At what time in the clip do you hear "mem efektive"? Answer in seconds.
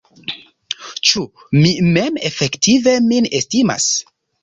1.91-2.99